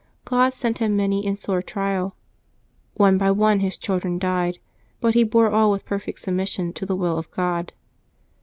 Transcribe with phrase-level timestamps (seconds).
[0.25, 2.13] God sent him many and sore trials.
[2.95, 4.57] One by one his children died,
[4.99, 7.71] but he bore all with perfect submission to the will of God.